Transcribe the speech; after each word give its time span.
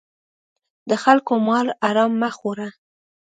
د 0.89 0.91
خلکو 1.03 1.33
مال 1.47 1.67
حرام 1.83 2.11
مه 2.21 2.29
خوره. 2.37 2.69